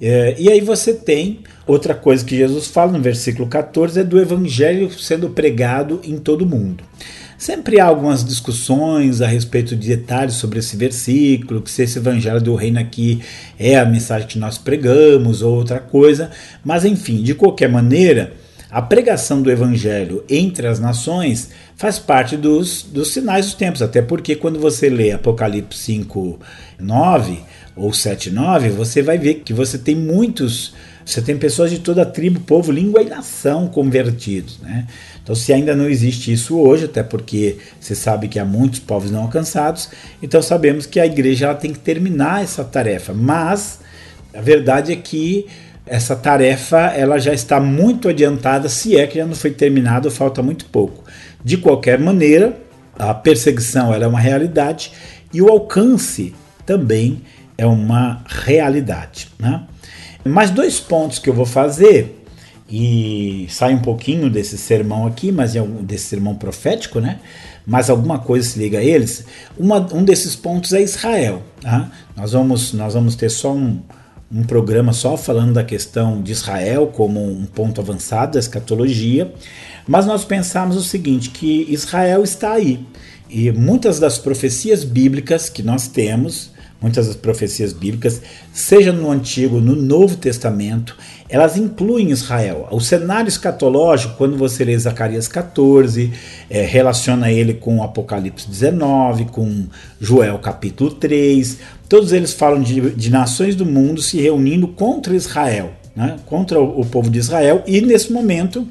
É, 0.00 0.34
e 0.38 0.50
aí 0.50 0.60
você 0.60 0.94
tem 0.94 1.40
outra 1.66 1.94
coisa 1.94 2.24
que 2.24 2.36
Jesus 2.36 2.66
fala 2.66 2.92
no 2.92 3.00
versículo 3.00 3.46
14 3.46 4.00
é 4.00 4.04
do 4.04 4.18
evangelho 4.18 4.90
sendo 4.90 5.30
pregado 5.30 6.00
em 6.02 6.16
todo 6.16 6.46
mundo. 6.46 6.82
Sempre 7.40 7.80
há 7.80 7.86
algumas 7.86 8.22
discussões 8.22 9.22
a 9.22 9.26
respeito 9.26 9.74
de 9.74 9.88
detalhes 9.88 10.34
sobre 10.34 10.58
esse 10.58 10.76
versículo, 10.76 11.62
que 11.62 11.70
se 11.70 11.82
esse 11.82 11.96
evangelho 11.96 12.38
do 12.38 12.54
reino 12.54 12.78
aqui 12.78 13.22
é 13.58 13.78
a 13.78 13.84
mensagem 13.86 14.28
que 14.28 14.38
nós 14.38 14.58
pregamos 14.58 15.40
ou 15.40 15.56
outra 15.56 15.80
coisa, 15.80 16.30
mas 16.62 16.84
enfim, 16.84 17.22
de 17.22 17.34
qualquer 17.34 17.70
maneira, 17.70 18.34
a 18.70 18.82
pregação 18.82 19.40
do 19.40 19.50
evangelho 19.50 20.22
entre 20.28 20.66
as 20.66 20.78
nações 20.78 21.48
faz 21.76 21.98
parte 21.98 22.36
dos, 22.36 22.82
dos 22.82 23.08
sinais 23.08 23.46
dos 23.46 23.54
tempos, 23.54 23.80
até 23.80 24.02
porque 24.02 24.36
quando 24.36 24.60
você 24.60 24.90
lê 24.90 25.10
Apocalipse 25.10 25.78
5, 25.78 26.38
9, 26.78 27.38
ou 27.74 27.90
7.9, 27.90 28.68
você 28.68 29.00
vai 29.00 29.16
ver 29.16 29.36
que 29.36 29.54
você 29.54 29.78
tem 29.78 29.96
muitos, 29.96 30.74
você 31.10 31.20
tem 31.20 31.36
pessoas 31.36 31.70
de 31.70 31.80
toda 31.80 32.06
tribo, 32.06 32.38
povo, 32.40 32.70
língua 32.70 33.02
e 33.02 33.08
nação 33.08 33.66
convertidos, 33.66 34.60
né? 34.60 34.86
Então, 35.22 35.34
se 35.34 35.52
ainda 35.52 35.74
não 35.74 35.88
existe 35.88 36.32
isso 36.32 36.58
hoje, 36.58 36.84
até 36.84 37.02
porque 37.02 37.58
você 37.80 37.94
sabe 37.94 38.28
que 38.28 38.38
há 38.38 38.44
muitos 38.44 38.78
povos 38.78 39.10
não 39.10 39.22
alcançados, 39.22 39.90
então 40.22 40.40
sabemos 40.40 40.86
que 40.86 41.00
a 41.00 41.06
igreja 41.06 41.46
ela 41.46 41.54
tem 41.54 41.72
que 41.72 41.78
terminar 41.78 42.42
essa 42.42 42.64
tarefa. 42.64 43.12
Mas 43.12 43.80
a 44.32 44.40
verdade 44.40 44.92
é 44.92 44.96
que 44.96 45.46
essa 45.84 46.14
tarefa 46.14 46.78
ela 46.96 47.18
já 47.18 47.34
está 47.34 47.58
muito 47.58 48.08
adiantada, 48.08 48.68
se 48.68 48.96
é 48.96 49.06
que 49.06 49.18
já 49.18 49.26
não 49.26 49.34
foi 49.34 49.50
terminada, 49.50 50.10
falta 50.10 50.40
muito 50.42 50.66
pouco. 50.66 51.04
De 51.44 51.56
qualquer 51.56 51.98
maneira, 51.98 52.56
a 52.96 53.12
perseguição 53.12 53.92
é 53.92 54.06
uma 54.06 54.20
realidade 54.20 54.92
e 55.32 55.42
o 55.42 55.48
alcance 55.48 56.34
também 56.64 57.22
é 57.58 57.66
uma 57.66 58.22
realidade. 58.26 59.28
Né? 59.38 59.62
Mais 60.24 60.50
dois 60.50 60.78
pontos 60.78 61.18
que 61.18 61.30
eu 61.30 61.34
vou 61.34 61.46
fazer, 61.46 62.20
e 62.70 63.46
sai 63.48 63.74
um 63.74 63.80
pouquinho 63.80 64.30
desse 64.30 64.56
sermão 64.56 65.06
aqui, 65.06 65.32
mas 65.32 65.54
desse 65.82 66.04
sermão 66.04 66.36
profético, 66.36 67.00
né? 67.00 67.18
Mas 67.66 67.90
alguma 67.90 68.20
coisa 68.20 68.48
se 68.48 68.58
liga 68.58 68.78
a 68.78 68.84
eles. 68.84 69.24
Uma, 69.58 69.78
um 69.92 70.04
desses 70.04 70.36
pontos 70.36 70.72
é 70.72 70.80
Israel. 70.80 71.42
Tá? 71.60 71.90
Nós, 72.16 72.32
vamos, 72.32 72.72
nós 72.72 72.94
vamos 72.94 73.16
ter 73.16 73.28
só 73.28 73.52
um, 73.52 73.80
um 74.32 74.44
programa 74.44 74.92
só 74.92 75.16
falando 75.16 75.54
da 75.54 75.64
questão 75.64 76.22
de 76.22 76.30
Israel 76.30 76.86
como 76.86 77.20
um 77.20 77.44
ponto 77.44 77.80
avançado 77.80 78.34
da 78.34 78.38
escatologia, 78.38 79.32
mas 79.86 80.06
nós 80.06 80.24
pensamos 80.24 80.76
o 80.76 80.82
seguinte, 80.82 81.30
que 81.30 81.66
Israel 81.68 82.22
está 82.22 82.52
aí. 82.52 82.86
E 83.28 83.50
muitas 83.50 83.98
das 83.98 84.16
profecias 84.16 84.84
bíblicas 84.84 85.48
que 85.48 85.62
nós 85.62 85.88
temos, 85.88 86.49
muitas 86.80 87.06
das 87.06 87.16
profecias 87.16 87.72
bíblicas, 87.72 88.22
seja 88.52 88.92
no 88.92 89.10
Antigo, 89.10 89.60
no 89.60 89.76
Novo 89.76 90.16
Testamento, 90.16 90.96
elas 91.28 91.56
incluem 91.56 92.10
Israel. 92.10 92.66
O 92.70 92.80
cenário 92.80 93.28
escatológico, 93.28 94.16
quando 94.16 94.36
você 94.36 94.64
lê 94.64 94.76
Zacarias 94.78 95.28
14, 95.28 96.12
é, 96.48 96.62
relaciona 96.62 97.30
ele 97.30 97.54
com 97.54 97.82
Apocalipse 97.82 98.48
19, 98.48 99.26
com 99.26 99.66
Joel 100.00 100.38
capítulo 100.38 100.90
3, 100.90 101.58
todos 101.88 102.12
eles 102.12 102.32
falam 102.32 102.62
de, 102.62 102.90
de 102.92 103.10
nações 103.10 103.54
do 103.54 103.66
mundo 103.66 104.00
se 104.00 104.20
reunindo 104.20 104.66
contra 104.66 105.14
Israel, 105.14 105.72
né, 105.94 106.16
contra 106.26 106.58
o, 106.58 106.80
o 106.80 106.86
povo 106.86 107.10
de 107.10 107.18
Israel, 107.18 107.62
e 107.66 107.80
nesse 107.80 108.12
momento 108.12 108.66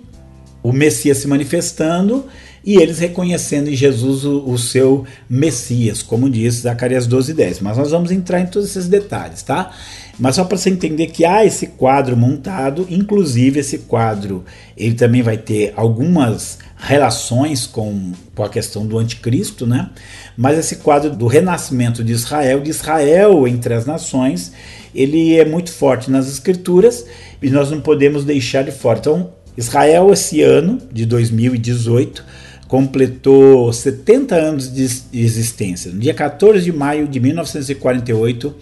o 0.62 0.74
Messias 0.74 1.20
se 1.20 1.28
manifestando 1.28 2.26
e 2.70 2.76
eles 2.76 3.00
reconhecendo 3.00 3.68
em 3.68 3.76
Jesus 3.76 4.24
o, 4.24 4.48
o, 4.48 4.56
seu 4.56 5.04
Messias, 5.28 6.04
como 6.04 6.30
diz 6.30 6.54
Zacarias 6.58 7.08
12, 7.08 7.34
10. 7.34 7.62
Mas 7.62 7.80
nós 7.80 7.90
vamos 7.90 8.12
entrar 8.12 8.42
em 8.42 8.46
todos 8.46 8.70
esses 8.70 8.88
detalhes, 8.88 9.42
tá? 9.42 9.72
Mas 10.20 10.36
só 10.36 10.44
para 10.44 10.56
você 10.56 10.70
entender 10.70 11.08
que 11.08 11.26
há 11.26 11.44
esse 11.44 11.66
quadro 11.66 12.16
montado, 12.16 12.86
inclusive 12.88 13.60
esse 13.60 13.80
quadro 13.80 14.46
ele 14.78 14.94
também 14.94 15.24
vai 15.24 15.36
ter 15.36 15.74
algumas 15.76 16.60
relações 16.78 17.66
com, 17.66 18.12
com 18.36 18.44
a 18.44 18.50
questão 18.50 18.86
do 18.86 19.00
anticristo, 19.00 19.66
né? 19.66 19.90
Mas 20.38 20.60
esse 20.60 20.76
quadro 20.76 21.10
do 21.10 21.26
renascimento 21.26 22.04
de 22.04 22.14
Israel, 22.14 22.60
de 22.60 22.70
Israel 22.70 23.48
entre 23.48 23.74
as 23.74 23.88
nações, 23.88 24.52
ele 24.94 25.36
é 25.40 25.44
muito 25.44 25.72
forte 25.72 26.12
nas 26.12 26.28
escrituras 26.28 27.04
e 27.42 27.50
nós 27.50 27.72
não 27.72 27.82
podemos 27.82 28.24
deixar 28.24 28.64
de 28.64 28.72
fora. 28.72 29.00
Então, 29.00 29.32
Israel 29.58 30.14
esse 30.14 30.44
ano 30.44 30.78
de 30.94 31.08
2018 31.08 32.38
completou 32.70 33.74
70 33.74 34.36
anos 34.36 34.72
de 34.72 34.84
existência. 35.12 35.92
No 35.92 36.00
dia 36.00 36.14
14 36.14 36.64
de 36.64 36.72
maio 36.72 37.08
de 37.08 37.20
1948, 37.20 38.56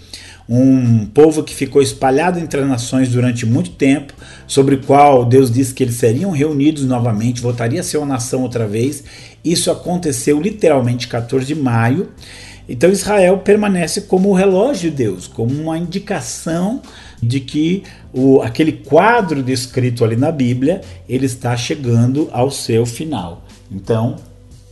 um 0.47 1.05
povo 1.07 1.43
que 1.43 1.53
ficou 1.53 1.81
espalhado 1.81 2.39
entre 2.39 2.61
as 2.61 2.67
nações 2.67 3.09
durante 3.09 3.45
muito 3.45 3.71
tempo, 3.71 4.13
sobre 4.47 4.75
o 4.75 4.81
qual 4.81 5.25
Deus 5.25 5.51
disse 5.51 5.73
que 5.73 5.83
eles 5.83 5.95
seriam 5.95 6.31
reunidos 6.31 6.85
novamente, 6.85 7.41
voltaria 7.41 7.81
a 7.81 7.83
ser 7.83 7.97
uma 7.97 8.05
nação 8.05 8.43
outra 8.43 8.65
vez. 8.65 9.03
Isso 9.43 9.69
aconteceu 9.69 10.39
literalmente 10.39 11.09
14 11.09 11.45
de 11.45 11.55
maio. 11.55 12.09
Então 12.69 12.89
Israel 12.89 13.39
permanece 13.39 14.01
como 14.01 14.29
o 14.29 14.33
relógio 14.33 14.89
de 14.89 14.95
Deus, 14.95 15.27
como 15.27 15.53
uma 15.53 15.77
indicação 15.77 16.81
de 17.21 17.41
que 17.41 17.83
o, 18.13 18.41
aquele 18.41 18.71
quadro 18.71 19.43
descrito 19.43 20.05
ali 20.05 20.15
na 20.15 20.31
Bíblia 20.31 20.79
ele 21.09 21.25
está 21.25 21.57
chegando 21.57 22.29
ao 22.31 22.49
seu 22.49 22.85
final. 22.85 23.46
Então, 23.71 24.15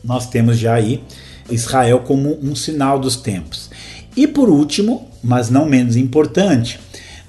nós 0.03 0.27
temos 0.27 0.57
já 0.57 0.75
aí 0.75 1.03
Israel 1.49 1.99
como 1.99 2.37
um 2.41 2.55
sinal 2.55 2.99
dos 2.99 3.15
tempos. 3.15 3.69
E 4.15 4.27
por 4.27 4.49
último, 4.49 5.09
mas 5.23 5.49
não 5.49 5.65
menos 5.65 5.95
importante, 5.95 6.79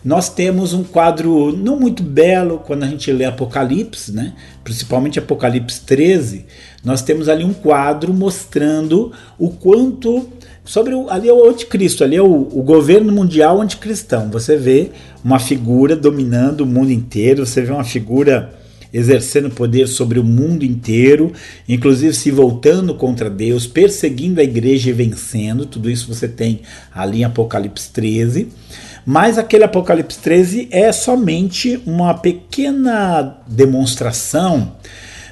nós 0.04 0.28
temos 0.28 0.72
um 0.72 0.84
quadro 0.84 1.52
não 1.52 1.80
muito 1.80 2.00
belo 2.00 2.62
quando 2.64 2.84
a 2.84 2.86
gente 2.86 3.10
lê 3.10 3.24
Apocalipse, 3.24 4.12
né? 4.12 4.34
principalmente 4.62 5.18
Apocalipse 5.18 5.80
13, 5.80 6.46
nós 6.84 7.02
temos 7.02 7.28
ali 7.28 7.42
um 7.42 7.52
quadro 7.52 8.14
mostrando 8.14 9.10
o 9.36 9.50
quanto 9.50 10.28
sobre 10.64 10.94
o, 10.94 11.10
ali 11.10 11.28
é 11.28 11.32
o 11.32 11.48
anticristo, 11.48 12.04
ali 12.04 12.14
é 12.14 12.22
o, 12.22 12.48
o 12.52 12.62
governo 12.62 13.12
mundial 13.12 13.60
anticristão. 13.60 14.30
Você 14.30 14.56
vê 14.56 14.92
uma 15.24 15.40
figura 15.40 15.96
dominando 15.96 16.60
o 16.60 16.66
mundo 16.66 16.92
inteiro, 16.92 17.44
você 17.44 17.62
vê 17.62 17.72
uma 17.72 17.84
figura 17.84 18.55
exercendo 18.96 19.50
poder 19.50 19.86
sobre 19.86 20.18
o 20.18 20.24
mundo 20.24 20.64
inteiro, 20.64 21.30
inclusive 21.68 22.14
se 22.14 22.30
voltando 22.30 22.94
contra 22.94 23.28
Deus, 23.28 23.66
perseguindo 23.66 24.40
a 24.40 24.44
igreja 24.44 24.88
e 24.88 24.92
vencendo. 24.94 25.66
Tudo 25.66 25.90
isso 25.90 26.12
você 26.12 26.26
tem 26.26 26.62
ali 26.94 27.20
em 27.20 27.24
Apocalipse 27.24 27.90
13. 27.92 28.48
Mas 29.04 29.36
aquele 29.36 29.64
Apocalipse 29.64 30.18
13 30.18 30.68
é 30.70 30.90
somente 30.92 31.78
uma 31.84 32.14
pequena 32.14 33.36
demonstração 33.46 34.72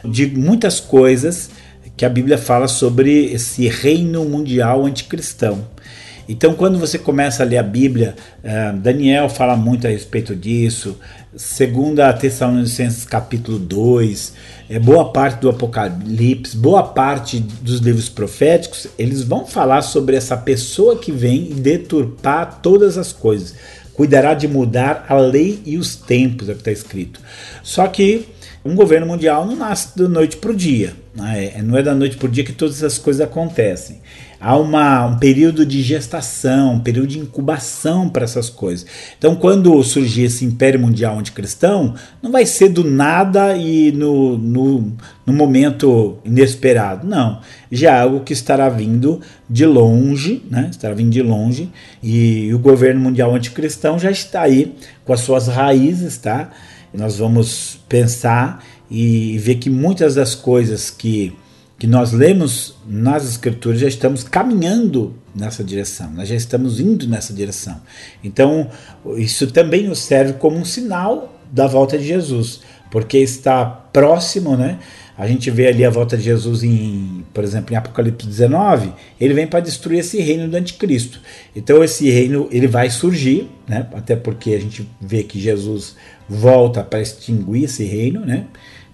de 0.05 0.27
muitas 0.27 0.79
coisas 0.79 1.49
que 1.97 2.05
a 2.05 2.11
Bíblia 2.11 2.37
fala 2.37 2.69
sobre 2.69 3.33
esse 3.33 3.67
reino 3.67 4.25
mundial 4.27 4.85
anticristão. 4.85 5.65
Então, 6.29 6.55
quando 6.55 6.79
você 6.79 6.99
começa 6.99 7.43
a 7.43 7.47
ler 7.47 7.59
a 7.59 7.63
Bíblia, 7.63 8.15
eh, 8.43 8.73
Daniel 8.77 9.29
fala 9.29 9.57
muito 9.57 9.87
a 9.87 9.91
respeito 9.91 10.35
disso, 10.35 10.99
segunda 11.37 12.13
Tessalonicenses 12.13 13.05
capítulo 13.05 13.59
2, 13.59 14.33
é, 14.71 14.79
boa 14.79 15.13
parte 15.13 15.41
do 15.41 15.51
Apocalipse, 15.51 16.57
boa 16.57 16.83
parte 16.83 17.41
dos 17.41 17.81
livros 17.81 18.09
proféticos, 18.09 18.87
eles 18.99 19.23
vão 19.23 19.47
falar 19.47 19.83
sobre 19.83 20.17
essa 20.17 20.37
pessoa 20.37 20.97
que 20.97 21.13
vem 21.13 21.51
deturpar 21.51 22.61
todas 22.63 22.97
as 22.97 23.13
coisas. 23.13 23.55
Cuidará 23.93 24.35
de 24.35 24.49
mudar 24.49 25.05
a 25.09 25.17
lei 25.17 25.63
e 25.67 25.77
os 25.77 25.95
tempos, 25.95 26.49
é 26.49 26.53
o 26.53 26.55
que 26.55 26.63
está 26.63 26.73
escrito. 26.73 27.21
Só 27.63 27.87
que 27.87 28.27
um 28.65 28.75
governo 28.75 29.07
mundial 29.07 29.47
não 29.47 29.55
nasce 29.55 29.97
da 29.97 30.09
noite 30.09 30.39
para 30.39 30.51
o 30.51 30.57
dia. 30.57 30.95
Né? 31.15 31.53
É, 31.57 31.63
não 31.63 31.77
é 31.77 31.83
da 31.83 31.95
noite 31.95 32.17
para 32.17 32.27
o 32.27 32.31
dia 32.31 32.43
que 32.43 32.53
todas 32.53 32.77
essas 32.77 32.99
coisas 32.99 33.21
acontecem. 33.21 34.01
Há 34.41 34.57
uma, 34.57 35.07
um 35.07 35.19
período 35.19 35.65
de 35.65 35.83
gestação, 35.83 36.75
um 36.75 36.81
período 36.81 37.09
de 37.09 37.19
incubação 37.19 38.09
para 38.09 38.25
essas 38.25 38.51
coisas. 38.51 38.87
Então, 39.19 39.35
quando 39.35 39.83
surgir 39.83 40.25
esse 40.25 40.45
império 40.45 40.79
mundial 40.81 41.19
anticristão, 41.19 41.95
não 42.23 42.31
vai 42.31 42.45
ser 42.47 42.69
do 42.69 42.85
nada 42.85 43.57
e 43.57 43.93
no, 43.93 44.37
no, 44.37 44.93
no 45.25 45.33
momento 45.33 46.19
inesperado. 46.25 47.07
Não. 47.07 47.41
Já 47.71 47.97
é 47.97 48.01
algo 48.01 48.21
que 48.21 48.33
estará 48.33 48.69
vindo 48.69 49.21
de 49.49 49.65
longe, 49.67 50.43
né? 50.51 50.69
estará 50.71 50.95
vindo 50.95 51.11
de 51.11 51.23
longe, 51.23 51.71
e 52.03 52.53
o 52.55 52.59
governo 52.59 53.01
mundial 53.01 53.35
anticristão 53.35 53.99
já 53.99 54.11
está 54.11 54.43
aí 54.43 54.75
com 55.05 55.13
as 55.13 55.21
suas 55.21 55.49
raízes, 55.49 56.19
tá? 56.19 56.51
nós 56.95 57.19
vamos 57.19 57.79
pensar 57.89 58.65
e 58.91 59.37
ver 59.39 59.57
que 59.57 59.69
muitas 59.69 60.15
das 60.15 60.35
coisas 60.35 60.91
que, 60.91 61.33
que 61.79 61.87
nós 61.87 62.13
lemos 62.13 62.77
nas 62.87 63.29
Escrituras 63.29 63.81
já 63.81 63.89
estamos 63.89 64.23
caminhando 64.23 65.15
nessa 65.35 65.65
direção, 65.65 66.11
nós 66.13 66.29
já 66.29 66.35
estamos 66.35 66.79
indo 66.79 67.09
nessa 67.09 67.33
direção. 67.33 67.81
Então, 68.23 68.71
isso 69.17 69.49
também 69.49 69.89
nos 69.89 69.99
serve 69.99 70.35
como 70.35 70.57
um 70.57 70.65
sinal 70.65 71.35
da 71.51 71.67
volta 71.67 71.99
de 71.99 72.05
Jesus, 72.05 72.61
porque 72.91 73.19
está 73.19 73.65
próximo, 73.65 74.57
né? 74.57 74.79
A 75.17 75.29
gente 75.29 75.49
vê 75.49 75.69
ali 75.69 75.85
a 75.85 75.91
volta 75.91 76.17
de 76.17 76.25
Jesus 76.25 76.65
em, 76.65 77.25
por 77.33 77.45
exemplo, 77.45 77.73
em 77.73 77.77
Apocalipse 77.77 78.27
19, 78.27 78.93
ele 79.21 79.33
vem 79.33 79.47
para 79.47 79.61
destruir 79.61 80.01
esse 80.01 80.21
reino 80.21 80.49
do 80.49 80.57
anticristo. 80.57 81.21
Então 81.55 81.85
esse 81.85 82.11
reino 82.11 82.49
ele 82.51 82.67
vai 82.67 82.91
surgir, 82.91 83.49
né? 83.69 83.87
Até 83.95 84.17
porque 84.17 84.53
a 84.55 84.61
gente 84.61 84.89
vê 85.01 85.23
que 85.23 85.41
Jesus 85.41 85.95
volta 86.29 86.83
para 86.83 87.01
extinguir 87.01 87.65
esse 87.65 87.85
reino, 87.85 88.27
né? 88.27 88.47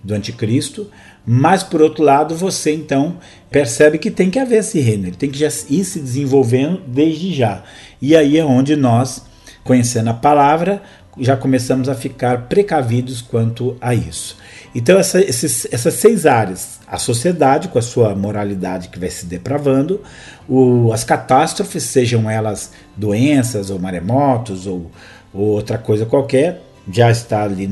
Do 0.04 0.12
anticristo. 0.12 0.90
Mas 1.32 1.62
por 1.62 1.80
outro 1.80 2.02
lado, 2.02 2.34
você 2.34 2.74
então 2.74 3.18
percebe 3.48 3.98
que 3.98 4.10
tem 4.10 4.28
que 4.28 4.38
haver 4.40 4.58
esse 4.58 4.80
reino, 4.80 5.06
ele 5.06 5.16
tem 5.16 5.30
que 5.30 5.38
já 5.38 5.46
ir 5.46 5.84
se 5.84 6.00
desenvolvendo 6.00 6.82
desde 6.84 7.32
já. 7.32 7.62
E 8.02 8.16
aí 8.16 8.36
é 8.36 8.44
onde 8.44 8.74
nós, 8.74 9.22
conhecendo 9.62 10.10
a 10.10 10.14
palavra, 10.14 10.82
já 11.16 11.36
começamos 11.36 11.88
a 11.88 11.94
ficar 11.94 12.48
precavidos 12.48 13.22
quanto 13.22 13.76
a 13.80 13.94
isso. 13.94 14.38
Então, 14.74 14.98
essa, 14.98 15.20
esses, 15.20 15.68
essas 15.70 15.94
seis 15.94 16.26
áreas, 16.26 16.80
a 16.84 16.98
sociedade 16.98 17.68
com 17.68 17.78
a 17.78 17.82
sua 17.82 18.12
moralidade 18.16 18.88
que 18.88 18.98
vai 18.98 19.08
se 19.08 19.24
depravando, 19.24 20.00
o, 20.48 20.92
as 20.92 21.04
catástrofes, 21.04 21.84
sejam 21.84 22.28
elas 22.28 22.72
doenças 22.96 23.70
ou 23.70 23.78
maremotos 23.78 24.66
ou, 24.66 24.90
ou 25.32 25.50
outra 25.50 25.78
coisa 25.78 26.04
qualquer, 26.04 26.60
já 26.90 27.08
está 27.08 27.44
ali 27.44 27.70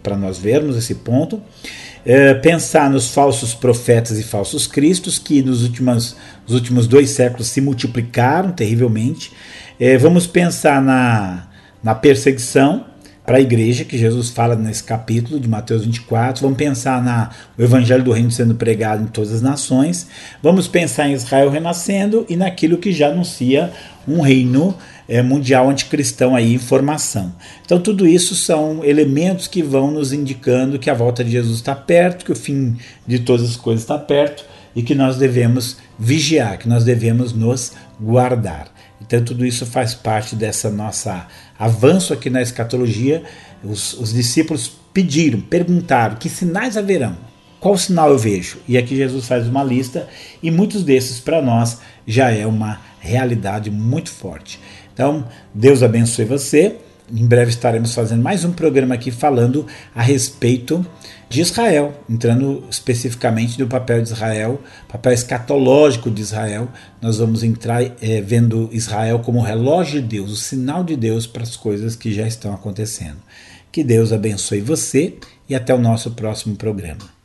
para 0.00 0.16
nós 0.16 0.38
vermos 0.38 0.76
esse 0.76 0.94
ponto. 0.94 1.42
É, 2.04 2.34
pensar 2.34 2.90
nos 2.90 3.08
falsos 3.08 3.54
profetas 3.54 4.18
e 4.18 4.22
falsos 4.22 4.66
cristos 4.66 5.18
que 5.18 5.42
nos 5.42 5.62
últimos, 5.62 6.16
nos 6.46 6.54
últimos 6.54 6.86
dois 6.86 7.10
séculos 7.10 7.48
se 7.48 7.60
multiplicaram 7.60 8.52
terrivelmente. 8.52 9.32
É, 9.78 9.98
vamos 9.98 10.26
pensar 10.26 10.80
na, 10.82 11.46
na 11.82 11.94
perseguição 11.94 12.89
para 13.30 13.38
a 13.38 13.40
igreja, 13.40 13.84
que 13.84 13.96
Jesus 13.96 14.28
fala 14.28 14.56
nesse 14.56 14.82
capítulo 14.82 15.38
de 15.38 15.48
Mateus 15.48 15.84
24. 15.84 16.42
Vamos 16.42 16.58
pensar 16.58 17.00
na, 17.00 17.30
o 17.56 17.62
evangelho 17.62 18.02
do 18.02 18.10
reino 18.10 18.28
sendo 18.28 18.56
pregado 18.56 19.04
em 19.04 19.06
todas 19.06 19.32
as 19.32 19.40
nações. 19.40 20.08
Vamos 20.42 20.66
pensar 20.66 21.08
em 21.08 21.12
Israel 21.12 21.48
renascendo 21.48 22.26
e 22.28 22.34
naquilo 22.34 22.76
que 22.76 22.90
já 22.90 23.06
anuncia 23.06 23.70
um 24.08 24.20
reino 24.20 24.76
é, 25.08 25.22
mundial 25.22 25.70
anticristão 25.70 26.34
aí 26.34 26.54
em 26.54 26.58
formação. 26.58 27.32
Então, 27.64 27.78
tudo 27.78 28.04
isso 28.04 28.34
são 28.34 28.84
elementos 28.84 29.46
que 29.46 29.62
vão 29.62 29.92
nos 29.92 30.12
indicando 30.12 30.76
que 30.76 30.90
a 30.90 30.94
volta 30.94 31.22
de 31.22 31.30
Jesus 31.30 31.58
está 31.58 31.76
perto, 31.76 32.24
que 32.24 32.32
o 32.32 32.36
fim 32.36 32.78
de 33.06 33.20
todas 33.20 33.48
as 33.48 33.56
coisas 33.56 33.84
está 33.84 33.96
perto 33.96 34.44
e 34.74 34.82
que 34.82 34.96
nós 34.96 35.16
devemos 35.16 35.76
vigiar, 35.96 36.58
que 36.58 36.68
nós 36.68 36.82
devemos 36.82 37.32
nos 37.32 37.74
guardar. 38.00 38.66
Então, 39.00 39.22
tudo 39.24 39.46
isso 39.46 39.64
faz 39.64 39.94
parte 39.94 40.36
dessa 40.36 40.70
nossa 40.70 41.26
avanço 41.58 42.12
aqui 42.12 42.28
na 42.28 42.42
escatologia, 42.42 43.22
os, 43.64 43.94
os 43.94 44.12
discípulos 44.12 44.70
pediram, 44.92 45.40
perguntaram: 45.40 46.16
que 46.16 46.28
sinais 46.28 46.76
haverão? 46.76 47.16
Qual 47.58 47.76
sinal 47.76 48.10
eu 48.10 48.18
vejo? 48.18 48.58
E 48.66 48.78
aqui 48.78 48.96
Jesus 48.96 49.26
faz 49.26 49.46
uma 49.46 49.62
lista, 49.62 50.08
e 50.42 50.50
muitos 50.50 50.82
desses 50.82 51.20
para 51.20 51.42
nós 51.42 51.78
já 52.06 52.30
é 52.30 52.46
uma 52.46 52.80
realidade 53.00 53.70
muito 53.70 54.10
forte. 54.10 54.58
Então, 54.92 55.26
Deus 55.54 55.82
abençoe 55.82 56.24
você. 56.24 56.76
Em 57.12 57.26
breve 57.26 57.50
estaremos 57.50 57.92
fazendo 57.92 58.22
mais 58.22 58.44
um 58.44 58.52
programa 58.52 58.94
aqui 58.94 59.10
falando 59.10 59.66
a 59.94 60.00
respeito 60.00 60.86
de 61.28 61.40
Israel, 61.40 61.92
entrando 62.08 62.62
especificamente 62.70 63.58
no 63.58 63.66
papel 63.66 64.00
de 64.00 64.10
Israel, 64.12 64.60
papel 64.88 65.12
escatológico 65.12 66.10
de 66.10 66.22
Israel. 66.22 66.68
Nós 67.02 67.18
vamos 67.18 67.42
entrar 67.42 67.82
é, 67.82 68.20
vendo 68.20 68.68
Israel 68.72 69.18
como 69.20 69.40
o 69.40 69.42
relógio 69.42 70.00
de 70.00 70.06
Deus, 70.06 70.30
o 70.30 70.36
sinal 70.36 70.84
de 70.84 70.94
Deus 70.94 71.26
para 71.26 71.42
as 71.42 71.56
coisas 71.56 71.96
que 71.96 72.12
já 72.12 72.28
estão 72.28 72.54
acontecendo. 72.54 73.18
Que 73.72 73.82
Deus 73.82 74.12
abençoe 74.12 74.60
você 74.60 75.14
e 75.48 75.54
até 75.54 75.74
o 75.74 75.78
nosso 75.78 76.12
próximo 76.12 76.54
programa. 76.54 77.19